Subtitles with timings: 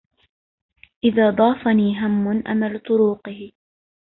[1.03, 3.51] إذا ضافني هم أمل طروقه